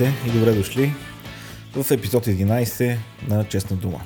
[0.00, 0.92] Здравейте и добре дошли
[1.76, 2.96] в епизод 11
[3.28, 4.00] на Честна дума.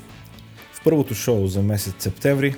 [0.72, 2.54] В първото шоу за месец септември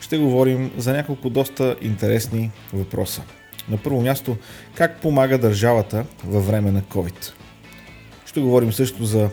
[0.00, 3.22] ще говорим за няколко доста интересни въпроса.
[3.68, 4.36] На първо място,
[4.74, 7.32] как помага държавата във време на COVID.
[8.26, 9.30] Ще говорим също за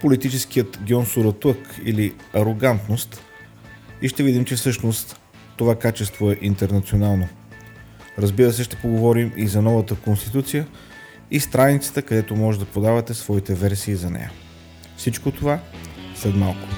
[0.00, 3.22] политическият гьонсуратук или арогантност
[4.02, 5.20] и ще видим, че всъщност
[5.56, 7.28] това качество е интернационално.
[8.18, 10.66] Разбира се, ще поговорим и за новата конституция
[11.30, 14.30] и страницата, където може да подавате своите версии за нея.
[14.96, 15.58] Всичко това
[16.14, 16.73] след малко.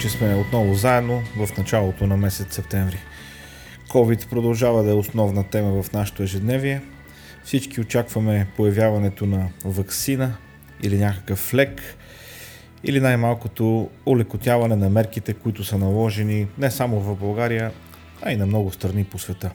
[0.00, 2.98] Че сме отново заедно в началото на месец септември.
[3.88, 6.82] COVID продължава да е основна тема в нашето ежедневие.
[7.44, 10.36] Всички очакваме появяването на вакцина
[10.82, 11.82] или някакъв лек,
[12.84, 17.72] или най-малкото улекотяване на мерките, които са наложени не само в България,
[18.22, 19.50] а и на много страни по света.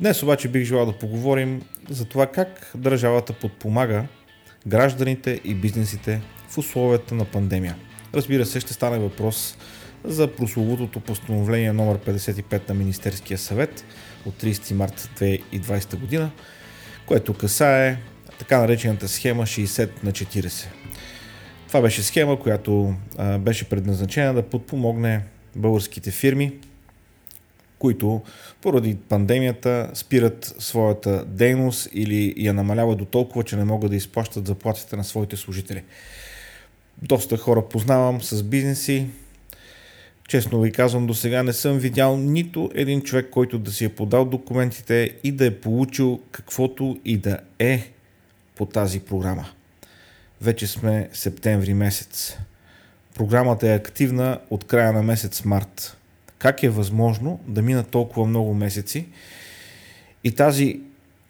[0.00, 4.04] Днес обаче бих желал да поговорим за това как държавата подпомага
[4.66, 7.76] гражданите и бизнесите в условията на пандемия–
[8.14, 9.56] Разбира се, ще стане въпрос
[10.04, 13.84] за прословутото постановление номер 55 на Министерския съвет
[14.26, 16.30] от 30 март 2020 година,
[17.06, 17.98] което касае
[18.38, 20.66] така наречената схема 60 на 40.
[21.68, 25.24] Това беше схема, която а, беше предназначена да подпомогне
[25.56, 26.52] българските фирми,
[27.78, 28.22] които
[28.60, 34.46] поради пандемията спират своята дейност или я намаляват до толкова, че не могат да изплащат
[34.46, 35.82] заплатите на своите служители
[37.02, 39.06] доста хора познавам с бизнеси.
[40.28, 43.88] Честно ви казвам, до сега не съм видял нито един човек, който да си е
[43.88, 47.92] подал документите и да е получил каквото и да е
[48.56, 49.46] по тази програма.
[50.40, 52.36] Вече сме септември месец.
[53.14, 55.96] Програмата е активна от края на месец март.
[56.38, 59.06] Как е възможно да мина толкова много месеци
[60.24, 60.80] и тази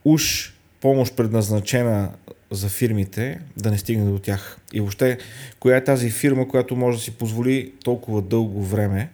[0.04, 2.10] уж помощ предназначена
[2.50, 4.58] за фирмите да не стигне до тях.
[4.72, 5.18] И въобще,
[5.60, 9.08] коя е тази фирма, която може да си позволи толкова дълго време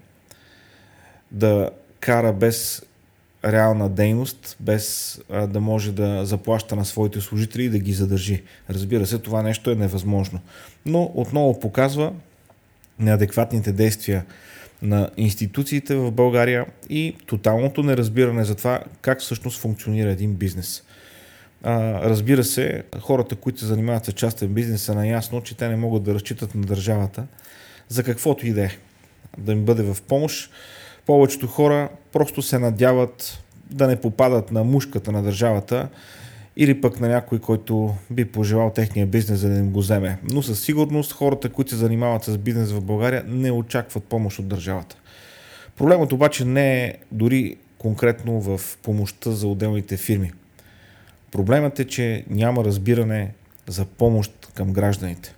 [1.30, 1.70] да
[2.00, 2.82] кара без
[3.44, 8.42] реална дейност, без а, да може да заплаща на своите служители и да ги задържи.
[8.70, 10.40] Разбира се, това нещо е невъзможно.
[10.86, 12.12] Но отново показва
[12.98, 14.24] неадекватните действия
[14.82, 20.82] на институциите в България и тоталното неразбиране за това как всъщност функционира един бизнес.
[21.68, 25.76] А, разбира се, хората, които се занимават с частен бизнес, са наясно, че те не
[25.76, 27.26] могат да разчитат на държавата
[27.88, 28.70] за каквото и да е.
[29.38, 30.50] Да им бъде в помощ.
[31.06, 35.88] Повечето хора просто се надяват да не попадат на мушката на държавата
[36.56, 40.18] или пък на някой, който би пожелал техния бизнес да им го вземе.
[40.30, 44.48] Но със сигурност хората, които се занимават с бизнес в България, не очакват помощ от
[44.48, 44.96] държавата.
[45.76, 50.32] Проблемът обаче не е дори конкретно в помощта за отделните фирми–
[51.36, 53.32] Проблемът е, че няма разбиране
[53.66, 55.34] за помощ към гражданите.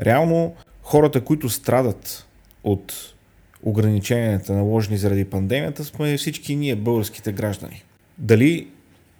[0.00, 2.26] Реално хората, които страдат
[2.64, 3.14] от
[3.62, 7.84] ограниченията наложени заради пандемията, сме всички ние, българските граждани.
[8.18, 8.68] Дали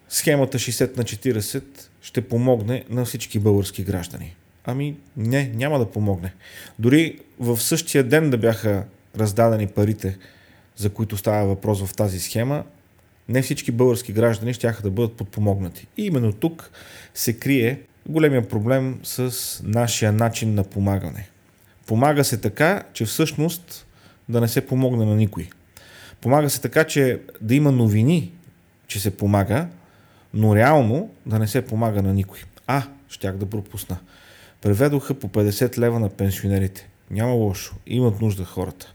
[0.09, 1.63] схемата 60 на 40
[2.03, 4.37] ще помогне на всички български граждани?
[4.65, 6.33] Ами не, няма да помогне.
[6.79, 8.85] Дори в същия ден да бяха
[9.19, 10.19] раздадени парите,
[10.77, 12.65] за които става въпрос в тази схема,
[13.29, 15.87] не всички български граждани ще да бъдат подпомогнати.
[15.97, 16.71] И именно тук
[17.15, 21.29] се крие големия проблем с нашия начин на помагане.
[21.87, 23.87] Помага се така, че всъщност
[24.29, 25.49] да не се помогне на никой.
[26.21, 28.33] Помага се така, че да има новини,
[28.87, 29.69] че се помага,
[30.35, 32.39] но реално да не се помага на никой.
[32.67, 33.99] А, щях да пропусна.
[34.61, 36.89] Преведоха по 50 лева на пенсионерите.
[37.11, 37.75] Няма лошо.
[37.87, 38.93] Имат нужда хората.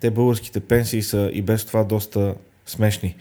[0.00, 2.34] Те българските пенсии са и без това доста
[2.66, 3.16] смешни.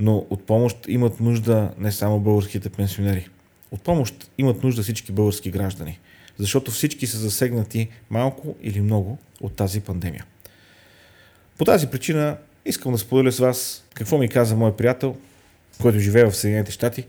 [0.00, 3.28] Но от помощ имат нужда не само българските пенсионери.
[3.70, 5.98] От помощ имат нужда всички български граждани.
[6.38, 10.24] Защото всички са засегнати малко или много от тази пандемия.
[11.58, 15.16] По тази причина искам да споделя с вас какво ми каза мой приятел,
[15.80, 17.04] който живее в Съединените щати,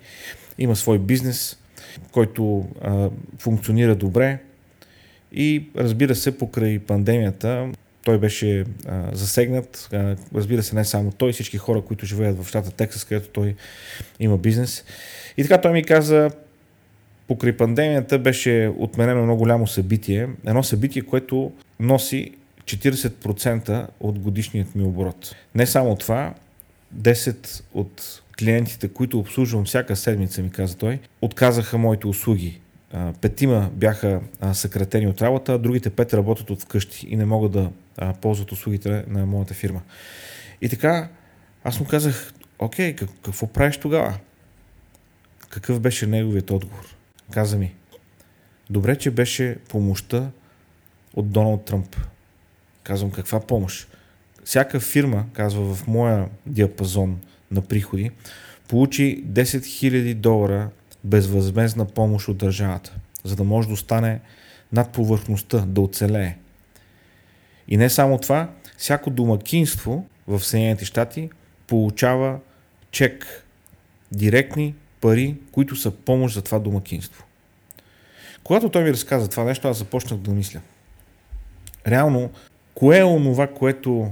[0.57, 1.57] има свой бизнес,
[2.11, 3.09] който а,
[3.39, 4.39] функционира добре
[5.31, 7.71] и разбира се, покрай пандемията
[8.03, 9.89] той беше а, засегнат.
[9.93, 13.55] А, разбира се, не само той, всички хора, които живеят в щата Тексас, където той
[14.19, 14.83] има бизнес.
[15.37, 16.31] И така той ми каза,
[17.27, 20.27] покрай пандемията беше отменено едно голямо събитие.
[20.45, 22.31] Едно събитие, което носи
[22.63, 25.35] 40% от годишният ми оборот.
[25.55, 26.33] Не само това,
[26.95, 32.59] 10 от клиентите, които обслужвам всяка седмица, ми каза той, отказаха моите услуги.
[33.21, 34.21] Петима бяха
[34.53, 37.71] съкратени от работа, другите пет работят от вкъщи и не могат да
[38.21, 39.81] ползват услугите на моята фирма.
[40.61, 41.09] И така,
[41.63, 44.17] аз му казах, окей, какво правиш тогава?
[45.49, 46.95] Какъв беше неговият отговор?
[47.31, 47.75] Каза ми,
[48.69, 50.29] добре, че беше помощта
[51.13, 51.95] от Доналд Тръмп.
[52.83, 53.87] Казвам, каква помощ?
[54.43, 57.19] Всяка фирма, казва в моя диапазон
[57.51, 58.11] на приходи,
[58.67, 60.69] получи 10 000 долара
[61.03, 64.19] безвъзмезна помощ от държавата, за да може да остане
[64.71, 66.35] над повърхността, да оцелее.
[67.67, 71.29] И не само това, всяко домакинство в Съединените щати
[71.67, 72.39] получава
[72.91, 73.45] чек,
[74.11, 77.23] директни пари, които са помощ за това домакинство.
[78.43, 80.59] Когато той ми разказа това нещо, аз започнах да мисля.
[81.87, 82.29] Реално,
[82.73, 84.11] кое е онова, което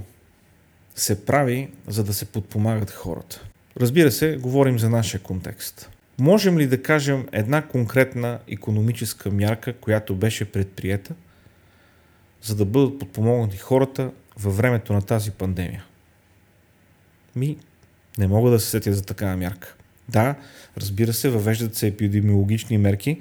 [0.95, 3.45] се прави, за да се подпомагат хората?
[3.79, 5.89] Разбира се, говорим за нашия контекст.
[6.19, 11.15] Можем ли да кажем една конкретна економическа мярка, която беше предприета,
[12.41, 15.85] за да бъдат подпомогнати хората във времето на тази пандемия?
[17.35, 17.57] Ми,
[18.17, 19.75] не мога да се сетя за такава мярка.
[20.09, 20.35] Да,
[20.77, 23.19] разбира се, въвеждат се епидемиологични мерки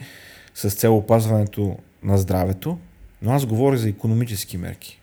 [0.55, 2.79] с цел опазването на здравето,
[3.23, 5.01] но аз говоря за економически мерки.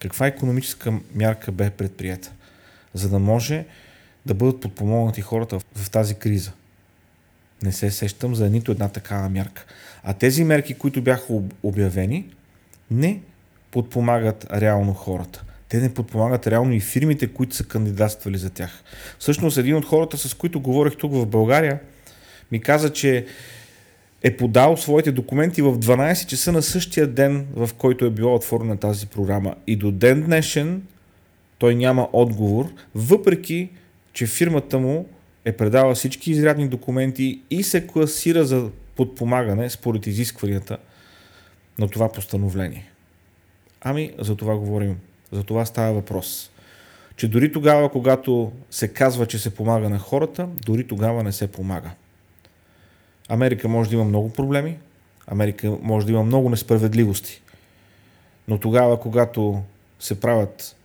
[0.00, 2.32] Каква економическа мярка бе предприята,
[2.94, 3.64] за да може
[4.26, 6.52] да бъдат подпомогнати хората в тази криза?
[7.62, 9.64] Не се сещам за нито една такава мярка.
[10.02, 12.26] А тези мерки, които бяха обявени,
[12.90, 13.20] не
[13.70, 18.82] подпомагат реално хората те не подпомагат реално и фирмите, които са кандидатствали за тях.
[19.18, 21.80] Всъщност един от хората, с които говорих тук в България,
[22.50, 23.26] ми каза, че
[24.22, 28.76] е подал своите документи в 12 часа на същия ден, в който е била отворена
[28.76, 29.54] тази програма.
[29.66, 30.82] И до ден днешен
[31.58, 33.70] той няма отговор, въпреки,
[34.12, 35.08] че фирмата му
[35.44, 40.78] е предала всички изрядни документи и се класира за подпомагане според изискванията
[41.78, 42.90] на това постановление.
[43.80, 44.96] Ами, за това говорим
[45.32, 46.50] за това става въпрос.
[47.16, 51.52] Че дори тогава, когато се казва, че се помага на хората, дори тогава не се
[51.52, 51.90] помага.
[53.28, 54.78] Америка може да има много проблеми,
[55.26, 57.42] Америка може да има много несправедливости.
[58.48, 59.62] Но тогава, когато
[60.00, 60.76] се правят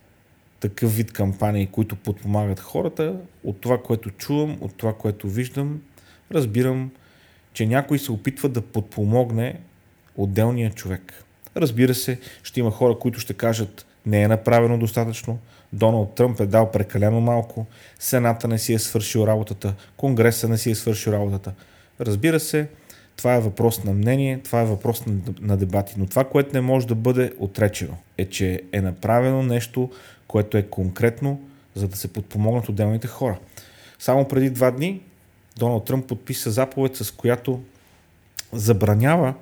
[0.60, 5.80] такъв вид кампании, които подпомагат хората, от това, което чувам, от това, което виждам,
[6.32, 6.90] разбирам,
[7.52, 9.60] че някой се опитва да подпомогне
[10.16, 11.24] отделния човек.
[11.56, 15.38] Разбира се, ще има хора, които ще кажат, не е направено достатъчно,
[15.72, 17.66] Доналд Тръмп е дал прекалено малко,
[17.98, 21.52] Сената не си е свършил работата, Конгреса не си е свършил работата.
[22.00, 22.68] Разбира се,
[23.18, 26.60] това е въпрос на мнение, това е въпрос на, на дебати, но това, което не
[26.60, 29.90] може да бъде отречено, е, че е направено нещо,
[30.28, 31.40] което е конкретно,
[31.74, 33.38] за да се подпомогнат отделните хора.
[33.98, 35.00] Само преди два дни
[35.56, 37.60] Доналд Тръмп подписа заповед, с която
[38.52, 39.34] забранява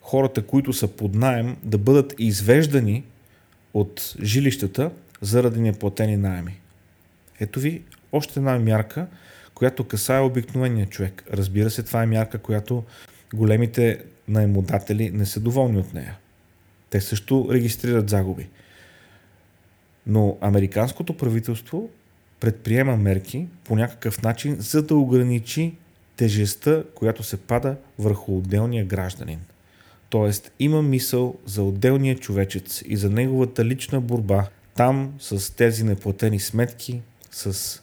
[0.00, 3.04] хората, които са под найем, да бъдат извеждани
[3.74, 6.60] от жилищата заради неплатени найеми.
[7.40, 9.06] Ето ви още една мярка,
[9.56, 11.24] която касае обикновения човек.
[11.32, 12.84] Разбира се, това е мярка, която
[13.34, 16.18] големите наемодатели не са доволни от нея.
[16.90, 18.48] Те също регистрират загуби.
[20.06, 21.90] Но американското правителство
[22.40, 25.74] предприема мерки по някакъв начин, за да ограничи
[26.16, 29.38] тежестта, която се пада върху отделния гражданин.
[30.10, 36.40] Тоест има мисъл за отделния човечец и за неговата лична борба там с тези неплатени
[36.40, 37.80] сметки, с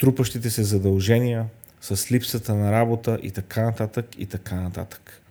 [0.00, 1.46] трупащите се задължения,
[1.80, 5.22] с липсата на работа и така нататък и така нататък.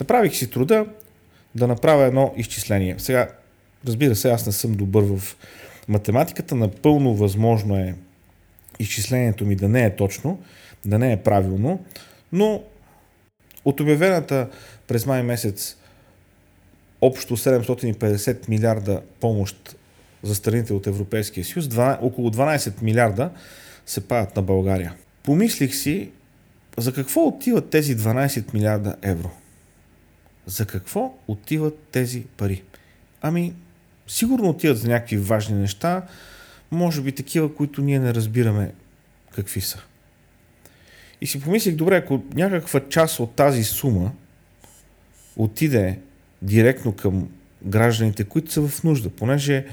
[0.00, 0.86] Направих си труда
[1.54, 2.94] да направя едно изчисление.
[2.98, 3.28] Сега,
[3.86, 5.36] разбира се, аз не съм добър в
[5.88, 7.94] математиката, напълно възможно е
[8.78, 10.42] изчислението ми да не е точно,
[10.84, 11.84] да не е правилно,
[12.32, 12.62] но
[13.64, 14.48] от обявената
[14.86, 15.76] през май месец
[17.00, 19.76] общо 750 милиарда помощ
[20.22, 23.30] за страните от Европейския съюз, 12, около 12 милиарда
[23.86, 24.94] се падат на България.
[25.22, 26.10] Помислих си,
[26.78, 29.30] за какво отиват тези 12 милиарда евро?
[30.46, 32.62] За какво отиват тези пари?
[33.22, 33.54] Ами,
[34.06, 36.02] сигурно отиват за някакви важни неща,
[36.70, 38.72] може би такива, които ние не разбираме
[39.34, 39.82] какви са.
[41.20, 44.12] И си помислих, добре, ако някаква част от тази сума
[45.36, 45.98] отиде
[46.42, 47.28] директно към
[47.64, 49.66] гражданите, които са в нужда, понеже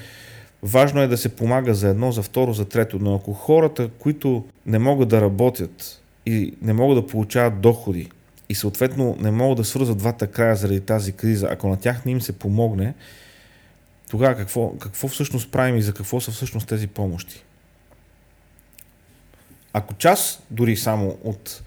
[0.64, 4.46] важно е да се помага за едно, за второ, за трето, но ако хората, които
[4.66, 8.10] не могат да работят и не могат да получават доходи
[8.50, 12.12] и съответно не могат да свързват двата края заради тази криза, ако на тях не
[12.12, 12.94] им се помогне,
[14.10, 17.44] тогава какво, какво всъщност правим и за какво са всъщност тези помощи?
[19.74, 21.64] Ако част дори само от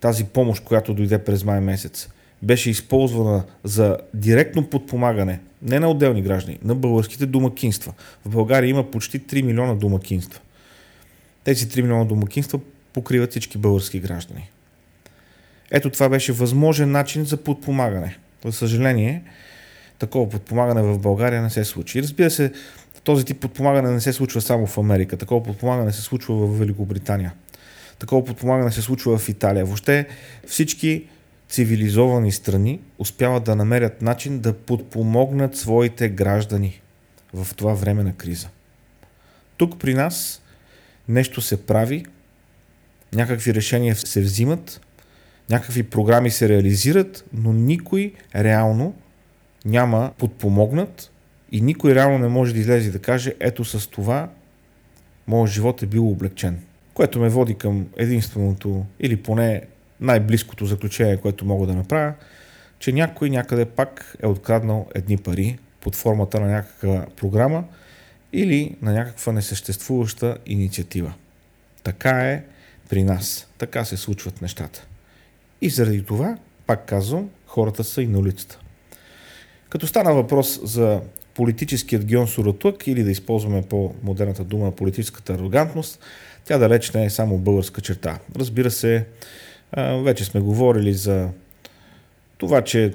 [0.00, 2.08] тази помощ, която дойде през май месец,
[2.44, 7.92] беше използвана за директно подпомагане, не на отделни граждани, на българските домакинства.
[8.24, 10.40] В България има почти 3 милиона домакинства.
[11.44, 12.60] Тези 3 милиона домакинства
[12.92, 14.50] покриват всички български граждани.
[15.70, 18.16] Ето това беше възможен начин за подпомагане.
[18.44, 19.22] За съжаление,
[19.98, 22.02] такова подпомагане в България не се случи.
[22.02, 22.52] Разбира се,
[23.04, 25.16] този тип подпомагане не се случва само в Америка.
[25.16, 27.32] Такова подпомагане се случва в Великобритания.
[27.98, 29.64] Такова подпомагане се случва в Италия.
[29.64, 30.06] Въобще
[30.46, 31.04] всички
[31.54, 36.80] цивилизовани страни успяват да намерят начин да подпомогнат своите граждани
[37.32, 38.48] в това време на криза.
[39.56, 40.42] Тук при нас
[41.08, 42.06] нещо се прави,
[43.12, 44.80] някакви решения се взимат,
[45.50, 48.94] някакви програми се реализират, но никой реално
[49.64, 51.10] няма подпомогнат
[51.52, 54.30] и никой реално не може да излезе да каже ето с това
[55.26, 56.58] моят живот е бил облегчен.
[56.94, 59.62] Което ме води към единственото или поне
[60.00, 62.14] най-близкото заключение, което мога да направя,
[62.78, 67.64] че някой някъде пак е откраднал едни пари под формата на някаква програма
[68.32, 71.12] или на някаква несъществуваща инициатива.
[71.82, 72.44] Така е
[72.88, 73.48] при нас.
[73.58, 74.86] Така се случват нещата.
[75.60, 78.58] И заради това, пак казвам, хората са и на улицата.
[79.68, 81.00] Като стана въпрос за
[81.34, 86.00] политическият геон суратлък или да използваме по-модерната дума политическата арогантност,
[86.44, 88.18] тя далеч не е само българска черта.
[88.36, 89.06] Разбира се,
[89.76, 91.28] вече сме говорили за
[92.38, 92.92] това, че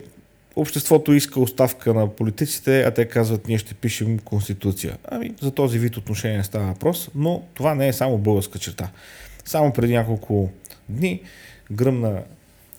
[0.56, 4.98] обществото иска оставка на политиците, а те казват, ние ще пишем конституция.
[5.08, 8.90] Ами, за този вид отношение става въпрос, но това не е само българска черта.
[9.46, 10.50] Само преди няколко
[10.90, 11.22] дни
[11.72, 12.22] гръмна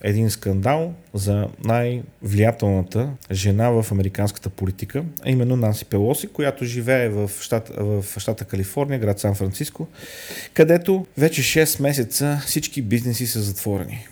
[0.02, 7.30] един скандал за най-влиятелната жена в американската политика, а именно Нанси Пелоси, която живее в
[7.40, 9.88] щата, в щата Калифорния, град Сан-Франциско,
[10.54, 14.06] където вече 6 месеца всички бизнеси са затворени.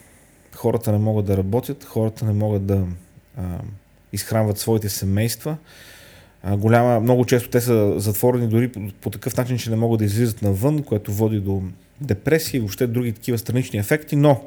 [0.54, 2.86] Хората не могат да работят, хората не могат да
[3.36, 3.42] а,
[4.12, 5.56] изхранват своите семейства.
[6.42, 9.98] А, голяма, много често те са затворени дори по, по такъв начин, че не могат
[9.98, 11.62] да излизат навън, което води до
[12.00, 14.42] депресия и въобще други такива странични ефекти, но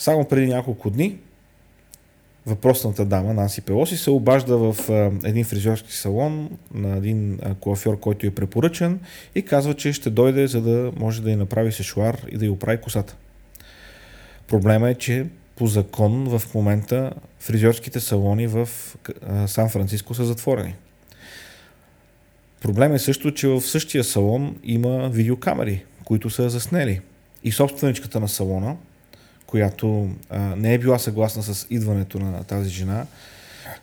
[0.00, 1.18] само преди няколко дни
[2.46, 4.90] въпросната дама, Нанси Пелоси, се обажда в
[5.24, 9.00] един фризьорски салон на един коафьор, който е препоръчен
[9.34, 12.48] и казва, че ще дойде, за да може да й направи сешуар и да й
[12.48, 13.16] оправи косата.
[14.48, 15.26] Проблема е, че
[15.56, 18.68] по закон в момента фризьорските салони в
[19.46, 20.74] Сан-Франциско са затворени.
[22.60, 27.00] Проблем е също, че в същия салон има видеокамери, които са заснели.
[27.44, 28.76] И собственичката на салона–
[29.50, 33.06] която а, не е била съгласна с идването на тази жена,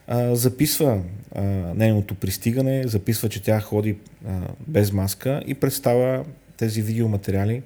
[0.07, 1.01] а, записва
[1.35, 1.41] а,
[1.75, 3.97] нейното пристигане, записва, че тя ходи
[4.27, 6.25] а, без маска и представя
[6.57, 7.63] тези видеоматериали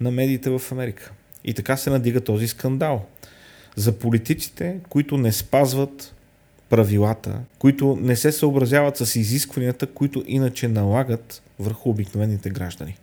[0.00, 1.12] на медиите в Америка.
[1.44, 3.04] И така се надига този скандал.
[3.76, 6.14] За политиците, които не спазват
[6.68, 12.96] правилата, които не се съобразяват с изискванията, които иначе налагат върху обикновените граждани.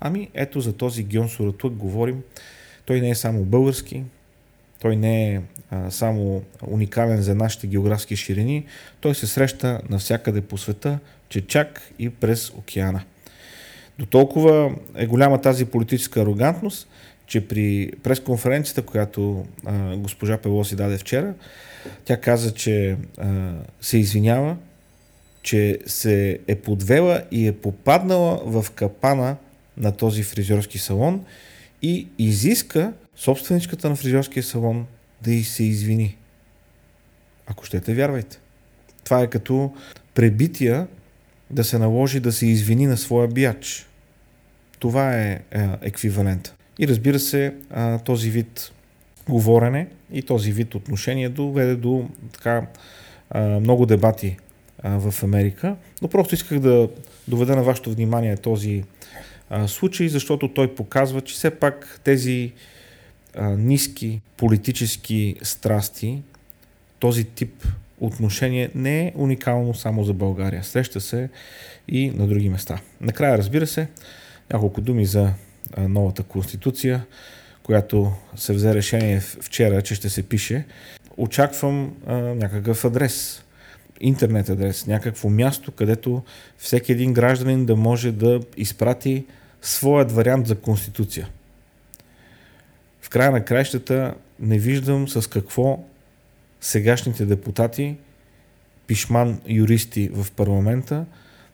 [0.00, 2.22] Ами ето за този Геон Суратлък говорим
[2.86, 4.02] той не е само български,
[4.80, 8.64] той не е а, само уникален за нашите географски ширини,
[9.00, 10.98] той се среща навсякъде по света,
[11.28, 13.04] че чак и през океана.
[13.98, 16.88] До толкова е голяма тази политическа арогантност,
[17.26, 21.34] че при пресконференцията, която а, госпожа Пелоси даде вчера,
[22.04, 24.56] тя каза, че а, се извинява,
[25.42, 29.36] че се е подвела и е попаднала в капана
[29.76, 31.24] на този фризьорски салон
[31.84, 34.86] и изиска собственичката на фризьорския салон
[35.22, 36.16] да й се извини.
[37.46, 38.38] Ако щете, вярвайте.
[39.04, 39.72] Това е като
[40.14, 40.86] пребития
[41.50, 43.86] да се наложи да се извини на своя бияч.
[44.78, 46.54] Това е, е еквивалент.
[46.78, 47.54] И разбира се,
[48.04, 48.72] този вид
[49.28, 52.66] говорене и този вид отношение доведе до така
[53.34, 54.36] много дебати
[54.84, 55.76] в Америка.
[56.02, 56.88] Но просто исках да
[57.28, 58.84] доведа на вашето внимание този
[59.66, 62.52] случай, защото той показва, че все пак тези
[63.40, 66.22] ниски политически страсти,
[66.98, 67.64] този тип
[68.00, 70.64] отношение не е уникално само за България.
[70.64, 71.28] Среща се
[71.88, 72.80] и на други места.
[73.00, 73.88] Накрая, разбира се,
[74.52, 75.32] няколко думи за
[75.78, 77.06] новата конституция,
[77.62, 80.64] която се взе решение вчера, че ще се пише.
[81.16, 81.94] Очаквам
[82.36, 83.40] някакъв адрес
[84.00, 86.22] интернет адрес, някакво място, където
[86.58, 89.24] всеки един гражданин да може да изпрати
[89.64, 91.28] своят вариант за конституция.
[93.02, 95.84] В края на краищата не виждам с какво
[96.60, 97.96] сегашните депутати,
[98.86, 101.06] пишман юристи в парламента,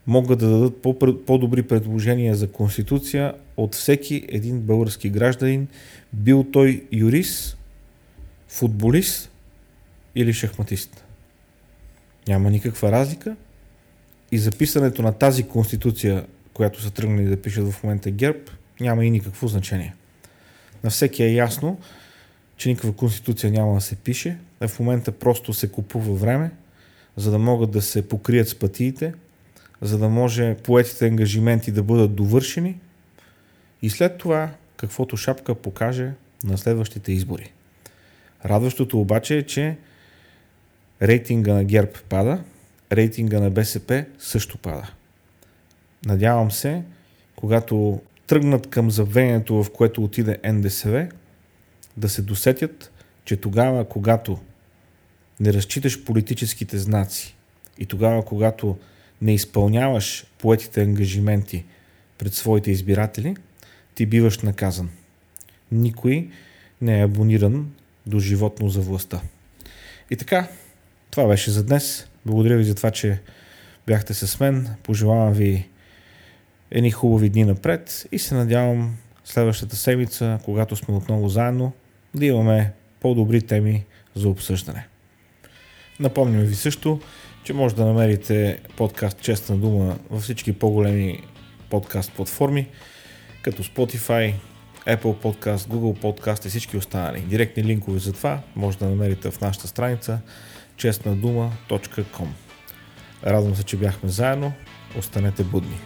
[0.06, 0.82] могат да дадат
[1.26, 5.68] по-добри предложения за конституция от всеки един български гражданин,
[6.12, 7.58] бил той юрист,
[8.48, 9.30] футболист
[10.14, 11.04] или шахматист.
[12.28, 13.36] Няма никаква разлика
[14.32, 18.40] и записането на тази конституция, която са тръгнали да пишат в момента ГЕРБ,
[18.80, 19.94] няма и никакво значение.
[20.84, 21.78] На всеки е ясно,
[22.56, 26.50] че никаква конституция няма да се пише, а в момента просто се купува време,
[27.16, 29.14] за да могат да се покрият с пътиите,
[29.80, 32.80] за да може поетите ангажименти да бъдат довършени
[33.82, 36.12] и след това каквото шапка покаже
[36.44, 37.52] на следващите избори.
[38.44, 39.76] Радващото обаче е, че
[41.02, 42.42] рейтинга на ГЕРБ пада,
[42.92, 44.90] рейтинга на БСП също пада.
[46.06, 46.82] Надявам се,
[47.36, 51.08] когато тръгнат към забвението, в което отиде НДСВ,
[51.96, 52.92] да се досетят,
[53.24, 54.38] че тогава, когато
[55.40, 57.36] не разчиташ политическите знаци
[57.78, 58.78] и тогава, когато
[59.22, 61.64] не изпълняваш поетите ангажименти
[62.18, 63.36] пред своите избиратели,
[63.94, 64.90] ти биваш наказан.
[65.72, 66.30] Никой
[66.80, 67.70] не е абониран
[68.06, 69.20] до животно за властта.
[70.10, 70.48] И така,
[71.10, 72.06] това беше за днес.
[72.26, 73.20] Благодаря ви за това, че
[73.86, 74.68] бяхте с мен.
[74.82, 75.68] Пожелавам ви
[76.70, 81.72] едни хубави дни напред и се надявам следващата седмица, когато сме отново заедно,
[82.14, 83.84] да имаме по-добри теми
[84.14, 84.86] за обсъждане.
[86.00, 87.00] Напомням ви също,
[87.44, 91.22] че може да намерите подкаст Честна дума във всички по-големи
[91.70, 92.68] подкаст платформи,
[93.42, 94.34] като Spotify,
[94.86, 97.20] Apple Podcast, Google Podcast и всички останали.
[97.20, 100.18] Директни линкове за това може да намерите в нашата страница
[100.76, 102.26] честнадума.com
[103.26, 104.52] Радвам се, че бяхме заедно.
[104.98, 105.80] Останете будни!